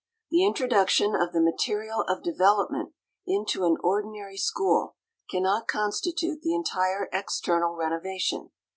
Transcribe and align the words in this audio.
The 0.31 0.43
introduction 0.43 1.13
of 1.13 1.31
the 1.31 1.39
"material 1.43 2.01
of 2.07 2.23
development" 2.23 2.93
into 3.27 3.65
an 3.65 3.77
ordinary 3.83 4.35
school 4.35 4.95
cannot 5.29 5.67
constitute 5.67 6.41
the 6.41 6.55
entire 6.55 7.07
external 7.13 7.75
renovation. 7.75 8.49